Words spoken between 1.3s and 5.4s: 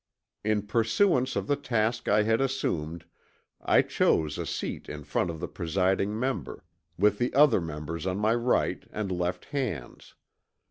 of the task I had assumed, I chose a seat in front of